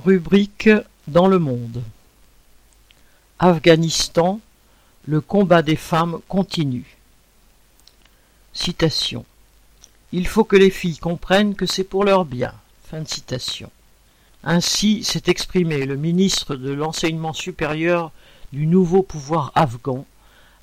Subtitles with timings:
[0.00, 0.70] Rubrique
[1.06, 1.82] dans le monde.
[3.38, 4.40] Afghanistan,
[5.04, 6.96] le combat des femmes continue.
[8.54, 9.26] Citation.
[10.10, 12.54] Il faut que les filles comprennent que c'est pour leur bien.
[12.88, 13.70] Fin de citation.
[14.42, 18.12] Ainsi s'est exprimé le ministre de l'enseignement supérieur
[18.50, 20.06] du nouveau pouvoir afghan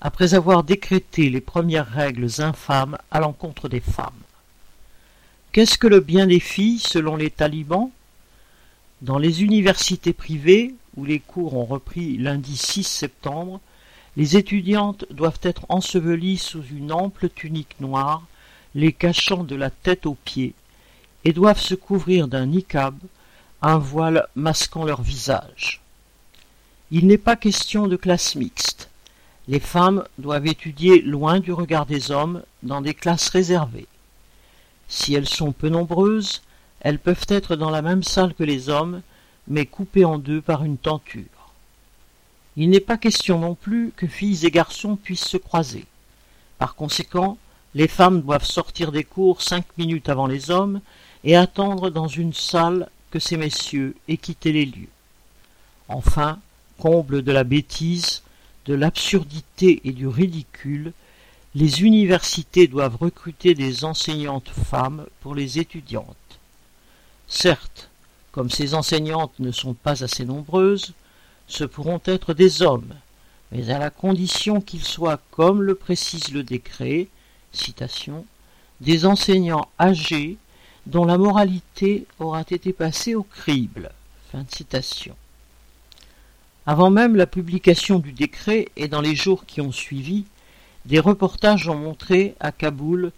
[0.01, 4.23] après avoir décrété les premières règles infâmes à l'encontre des femmes.
[5.51, 7.91] Qu'est-ce que le bien des filles selon les talibans?
[9.01, 13.61] Dans les universités privées, où les cours ont repris lundi 6 septembre,
[14.17, 18.23] les étudiantes doivent être ensevelies sous une ample tunique noire,
[18.75, 20.53] les cachant de la tête aux pieds,
[21.23, 22.95] et doivent se couvrir d'un niqab,
[23.61, 25.81] un voile masquant leur visage.
[26.91, 28.89] Il n'est pas question de classe mixte.
[29.47, 33.87] Les femmes doivent étudier loin du regard des hommes dans des classes réservées.
[34.87, 36.41] Si elles sont peu nombreuses,
[36.81, 39.01] elles peuvent être dans la même salle que les hommes,
[39.47, 41.23] mais coupées en deux par une tenture.
[42.55, 45.85] Il n'est pas question non plus que filles et garçons puissent se croiser.
[46.57, 47.37] Par conséquent,
[47.75, 50.81] les femmes doivent sortir des cours cinq minutes avant les hommes
[51.23, 54.89] et attendre dans une salle que ces messieurs aient quitté les lieux.
[55.87, 56.39] Enfin,
[56.77, 58.23] comble de la bêtise,
[58.65, 60.93] de l'absurdité et du ridicule,
[61.55, 66.38] les universités doivent recruter des enseignantes femmes pour les étudiantes.
[67.29, 67.89] Certes,
[68.31, 70.93] comme ces enseignantes ne sont pas assez nombreuses,
[71.47, 72.93] ce pourront être des hommes,
[73.51, 77.07] mais à la condition qu'ils soient, comme le précise le décret,
[78.81, 80.37] des enseignants âgés
[80.85, 83.91] dont la moralité aura été passée au crible.
[86.65, 90.25] Avant même la publication du décret et dans les jours qui ont suivi,
[90.85, 93.11] des reportages ont montré à Kaboul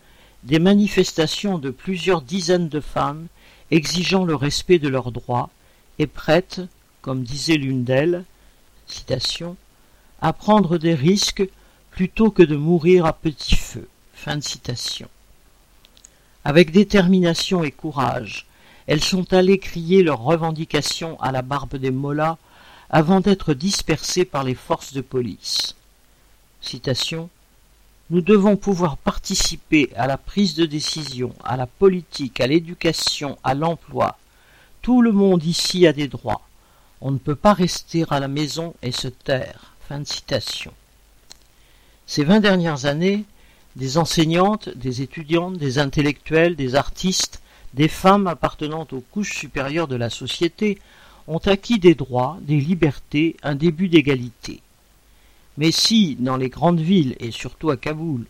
[0.44, 3.28] des manifestations de plusieurs dizaines de femmes
[3.72, 5.50] exigeant le respect de leurs droits
[5.98, 6.62] et prêtes,
[7.02, 8.26] comme disait l'une d'elles,
[10.22, 11.48] à prendre des risques
[11.92, 13.88] plutôt que de mourir à petit feu.
[16.44, 18.46] Avec détermination et courage,
[18.88, 22.38] elles sont allées crier leurs revendications à la barbe des mollahs
[22.90, 25.76] avant d'être dispersées par les forces de police.
[28.12, 33.54] Nous devons pouvoir participer à la prise de décision, à la politique, à l'éducation, à
[33.54, 34.18] l'emploi.
[34.82, 36.42] Tout le monde ici a des droits.
[37.00, 39.76] On ne peut pas rester à la maison et se taire.
[39.88, 40.74] Fin de citation.
[42.06, 43.24] Ces vingt dernières années,
[43.78, 47.42] des enseignantes, des étudiantes, des intellectuels, des artistes,
[47.74, 50.80] des femmes appartenant aux couches supérieures de la société
[51.28, 54.60] ont acquis des droits, des libertés, un début d'égalité.
[55.62, 58.26] Mais si, dans les grandes villes et surtout à Kaboul,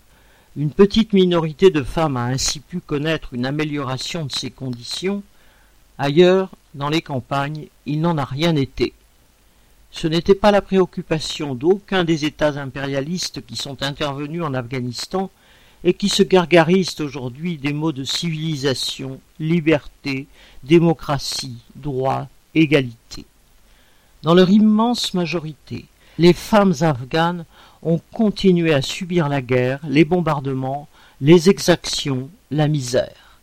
[0.58, 5.24] une petite minorité de femmes a ainsi pu connaître une amélioration de ses conditions,
[5.98, 8.92] ailleurs, dans les campagnes, il n'en a rien été.
[9.92, 15.32] Ce n'était pas la préoccupation d'aucun des États impérialistes qui sont intervenus en Afghanistan
[15.86, 20.28] et qui se gargarisent aujourd'hui des mots de civilisation, liberté,
[20.66, 23.24] démocratie, droit, égalité.
[24.22, 25.86] Dans leur immense majorité,
[26.22, 27.46] les femmes afghanes
[27.82, 30.88] ont continué à subir la guerre, les bombardements,
[31.20, 33.40] les exactions, la misère.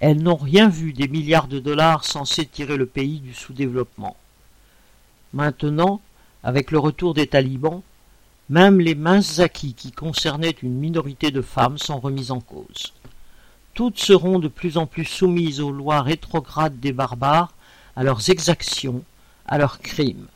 [0.00, 4.16] Elles n'ont rien vu des milliards de dollars censés tirer le pays du sous-développement.
[5.34, 6.00] Maintenant,
[6.42, 7.82] avec le retour des talibans,
[8.48, 12.94] même les minces acquis qui concernaient une minorité de femmes sont remis en cause.
[13.74, 17.52] Toutes seront de plus en plus soumises aux lois rétrogrades des barbares,
[17.94, 19.02] à leurs exactions,
[19.44, 20.28] à leurs crimes.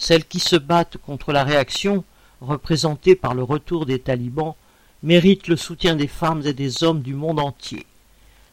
[0.00, 2.04] Celles qui se battent contre la réaction,
[2.40, 4.54] représentée par le retour des talibans,
[5.02, 7.84] méritent le soutien des femmes et des hommes du monde entier.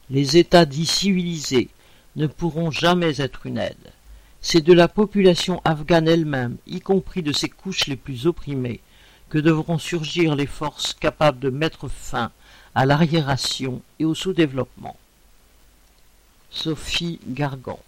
[0.10, 1.70] Les États dits civilisés
[2.18, 3.94] ne pourront jamais être une aide.
[4.42, 8.82] C'est de la population afghane elle-même, y compris de ses couches les plus opprimées,
[9.30, 12.30] que devront surgir les forces capables de mettre fin
[12.76, 14.98] à l'arriération et au sous-développement.
[16.52, 17.80] Sophie Gargan